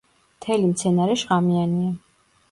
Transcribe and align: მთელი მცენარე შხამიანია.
მთელი 0.35 0.69
მცენარე 0.69 1.17
შხამიანია. 1.23 1.91